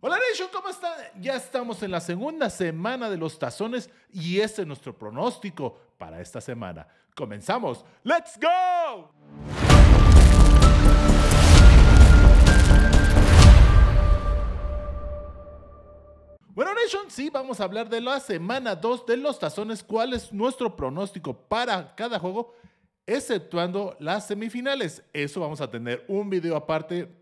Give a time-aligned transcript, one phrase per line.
[0.00, 0.92] Hola Nation, ¿cómo están?
[1.20, 6.20] Ya estamos en la segunda semana de los tazones y este es nuestro pronóstico para
[6.20, 6.86] esta semana.
[7.16, 7.84] Comenzamos.
[8.04, 9.10] ¡Let's go!
[16.50, 20.32] Bueno, Nation, sí, vamos a hablar de la semana 2 de los tazones, cuál es
[20.32, 22.54] nuestro pronóstico para cada juego,
[23.04, 25.02] exceptuando las semifinales.
[25.12, 27.12] Eso vamos a tener un video aparte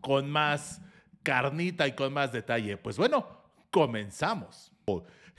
[0.00, 0.80] con más
[1.24, 2.76] carnita y con más detalle.
[2.76, 3.26] Pues bueno,
[3.72, 4.70] comenzamos.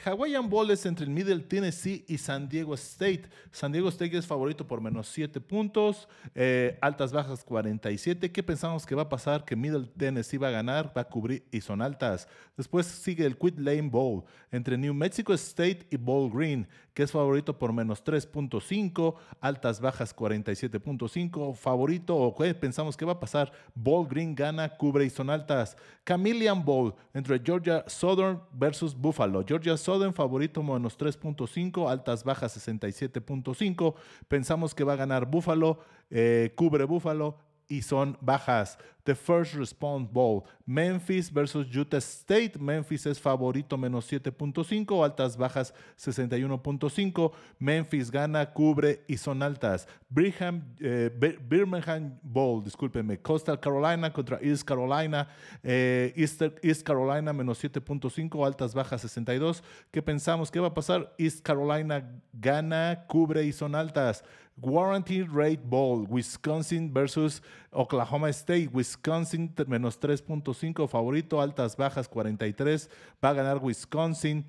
[0.04, 3.24] Hawaiian Bowl es entre el Middle Tennessee y San Diego State.
[3.52, 8.32] San Diego State es favorito por menos 7 puntos, eh, altas bajas 47.
[8.32, 9.46] ¿Qué pensamos que va a pasar?
[9.46, 12.28] Que Middle Tennessee va a ganar, va a cubrir y son altas.
[12.58, 17.12] Después sigue el Quit Lane Bowl entre New Mexico State y Bowl Green, que es
[17.12, 21.56] favorito por menos 3.5, altas bajas 47.5.
[21.56, 23.52] Favorito o qué pensamos que va a pasar?
[23.74, 25.76] Bowl Green gana, cubre y son altas.
[26.06, 29.44] Chameleon Bowl entre Georgia Southern versus Buffalo.
[29.46, 33.94] Georgia Southern favorito menos 3.5, altas bajas 67.5.
[34.28, 38.78] Pensamos que va a ganar Buffalo, eh, cubre Buffalo y son bajas.
[39.06, 40.44] The First Response Bowl.
[40.66, 42.58] Memphis versus Utah State.
[42.60, 47.32] Memphis es favorito menos 7.5, altas bajas 61.5.
[47.60, 49.88] Memphis gana, cubre y son altas.
[50.10, 51.12] Birmingham, eh,
[51.48, 53.20] Birmingham Bowl, discúlpeme.
[53.20, 55.28] Coastal Carolina contra East Carolina.
[55.62, 59.64] Eh, East, Carolina menos 7.5, altas bajas 62.
[59.92, 60.50] ¿Qué pensamos?
[60.50, 61.14] ¿Qué va a pasar?
[61.20, 64.24] East Carolina gana, cubre y son altas.
[64.58, 68.70] Warranty Rate Bowl, Wisconsin versus Oklahoma State.
[68.72, 72.90] Wisconsin menos 3.5 favorito, altas bajas 43.
[73.24, 74.46] Va a ganar Wisconsin.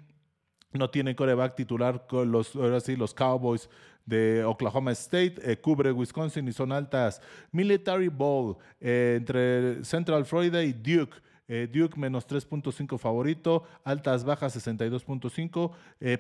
[0.73, 3.69] No tiene coreback titular con los, ahora sí, los Cowboys
[4.05, 5.35] de Oklahoma State.
[5.43, 7.21] Eh, cubre Wisconsin y son altas.
[7.51, 11.17] Military Bowl eh, entre Central Florida y Duke.
[11.49, 15.71] Eh, Duke menos 3.5 favorito, altas bajas 62.5.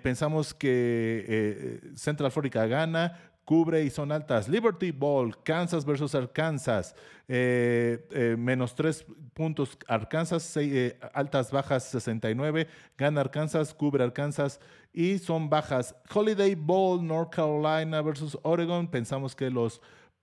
[0.00, 4.48] pensamos que Central Florida gana, cubre y son altas.
[4.48, 6.94] Liberty Bowl, Kansas versus Arkansas,
[7.28, 12.66] eh, eh, menos 3 puntos Arkansas, eh, altas bajas 69,
[12.98, 14.60] gana Arkansas, cubre Arkansas
[14.92, 15.94] y son bajas.
[16.12, 19.80] Holiday Bowl, North Carolina versus Oregon, pensamos que los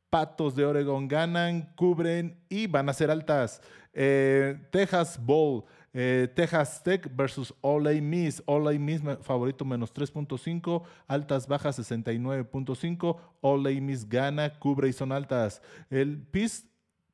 [0.09, 3.62] Patos de Oregon ganan, cubren y van a ser altas.
[3.91, 8.42] Texas Bowl, eh, Texas Tech versus Ole Miss.
[8.46, 13.18] Ole Miss favorito menos 3.5, altas bajas 69.5.
[13.42, 15.62] Ole Miss gana, cubre y son altas.
[15.90, 16.64] El Peace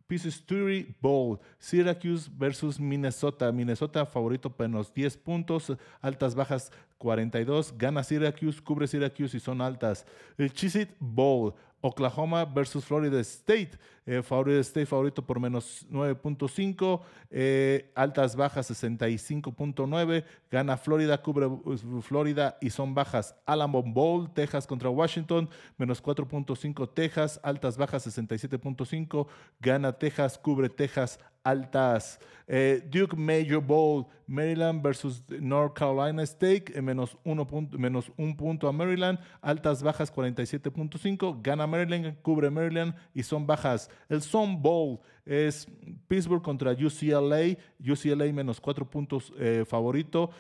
[0.10, 3.52] Peace Story Bowl, Syracuse versus Minnesota.
[3.52, 7.78] Minnesota favorito menos 10 puntos, altas bajas 42.
[7.78, 10.08] Gana Syracuse, cubre Syracuse y son altas.
[10.36, 13.72] El Cheez Bowl, Oklahoma versus Florida State.
[14.06, 17.02] Eh, Florida State favorito por menos 9.5.
[17.30, 20.26] Eh, altas bajas 65.9.
[20.50, 23.36] Gana Florida, cubre uh, Florida y son bajas.
[23.46, 25.50] Alamo Bowl, Texas contra Washington.
[25.78, 27.40] Menos 4.5 Texas.
[27.44, 29.28] Altas bajas 67.5.
[29.60, 32.20] Gana Texas, cubre Texas altas.
[32.48, 38.36] Eh, Duke Major Bowl, Maryland versus North Carolina State, eh, menos, uno punto, menos un
[38.36, 43.90] punto a Maryland, altas bajas 47.5, gana Maryland, cubre Maryland y son bajas.
[44.10, 45.00] El Sun Bowl
[45.30, 45.68] es
[46.08, 50.32] Pittsburgh contra UCLA, UCLA menos 4 puntos eh, favorito,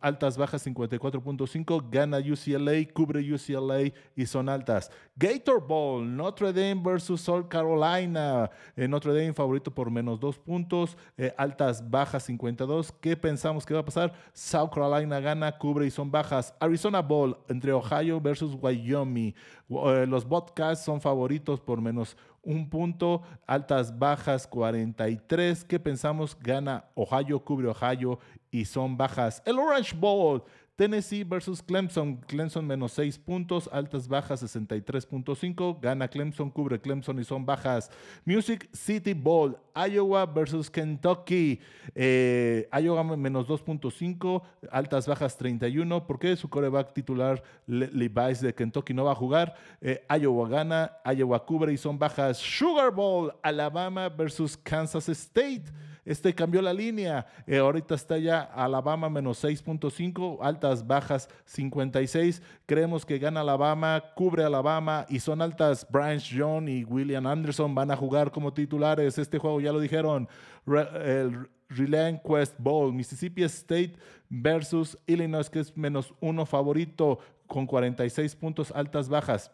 [0.00, 4.90] altas bajas 54.5, gana UCLA, cubre UCLA y son altas.
[5.14, 11.32] Gator Bowl, Notre Dame versus South Carolina, Notre Dame favorito por menos 2 puntos, eh,
[11.38, 12.90] altas bajas 52.
[13.00, 14.12] ¿Qué pensamos que va a pasar?
[14.32, 16.52] South Carolina gana, cubre y son bajas.
[16.58, 19.34] Arizona Bowl entre Ohio versus Wyoming.
[19.68, 25.64] Eh, los Bobcats son favoritos por menos un punto, altas bajas 43.
[25.64, 26.36] ¿Qué pensamos?
[26.38, 28.18] Gana Ohio, cubre Ohio
[28.50, 29.42] y son bajas.
[29.46, 30.44] El Orange Bowl
[30.76, 32.16] Tennessee versus Clemson.
[32.16, 35.80] Clemson menos 6 puntos, altas bajas 63.5.
[35.80, 37.90] Gana Clemson, cubre Clemson y son bajas.
[38.24, 39.58] Music City Bowl.
[39.74, 41.60] Iowa versus Kentucky.
[41.94, 46.06] Eh, Iowa menos 2.5, altas bajas 31.
[46.06, 49.54] ¿Por qué su coreback titular Levi's de Kentucky no va a jugar?
[49.80, 52.38] Eh, Iowa gana, Iowa cubre y son bajas.
[52.38, 53.32] Sugar Bowl.
[53.42, 55.64] Alabama versus Kansas State.
[56.04, 57.26] Este cambió la línea.
[57.46, 62.42] Eh, ahorita está ya Alabama menos 6.5, altas, bajas 56.
[62.66, 65.86] Creemos que gana Alabama, cubre Alabama y son altas.
[65.88, 69.18] Branch John y William Anderson van a jugar como titulares.
[69.18, 70.28] Este juego ya lo dijeron.
[70.66, 73.94] el Relay Quest Bowl, Mississippi State
[74.28, 79.50] versus Illinois, que es menos uno favorito con 46 puntos, altas, bajas.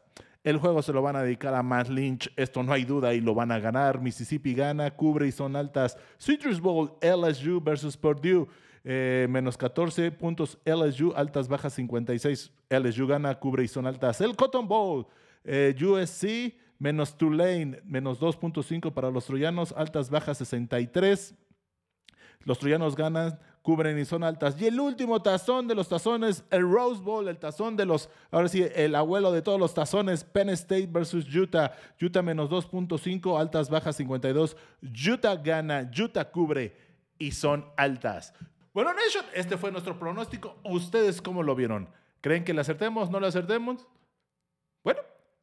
[0.49, 3.21] El juego se lo van a dedicar a Matt Lynch, esto no hay duda y
[3.21, 4.01] lo van a ganar.
[4.01, 5.99] Mississippi gana, cubre y son altas.
[6.19, 8.49] Citrus Bowl, LSU versus Purdue.
[8.83, 12.51] Eh, menos 14 puntos LSU, altas bajas 56.
[12.71, 14.23] LSU gana, cubre y son altas.
[14.23, 15.07] El Cotton Bowl,
[15.45, 21.35] eh, USC menos Tulane, menos 2.5 para los troyanos, altas bajas 63.
[22.45, 23.39] Los troyanos ganan,
[23.69, 24.59] cubren y son altas.
[24.59, 28.49] Y el último tazón de los tazones, el Rose Bowl, el tazón de los, ahora
[28.49, 31.73] sí, el abuelo de todos los tazones, Penn State versus Utah.
[32.01, 34.57] Utah menos 2.5, altas bajas 52.
[35.07, 36.75] Utah gana, Utah cubre
[37.19, 38.33] y son altas.
[38.73, 40.57] Bueno, Nation, este fue nuestro pronóstico.
[40.65, 41.91] ¿Ustedes cómo lo vieron?
[42.23, 43.11] ¿Creen que le acertemos?
[43.11, 43.87] ¿No le acertemos?
[44.83, 45.03] Bueno,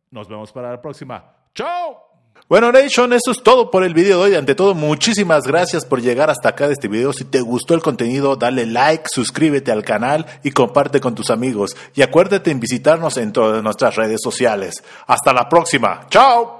[0.09, 1.31] nos vemos para la próxima.
[1.53, 2.14] ¡Chao!
[2.47, 4.35] Bueno, Nation, eso es todo por el video de hoy.
[4.35, 7.11] Ante todo, muchísimas gracias por llegar hasta acá de este video.
[7.11, 11.75] Si te gustó el contenido, dale like, suscríbete al canal y comparte con tus amigos.
[11.95, 14.83] Y acuérdate en visitarnos en todas nuestras redes sociales.
[15.07, 16.05] Hasta la próxima.
[16.09, 16.54] ¡Chao!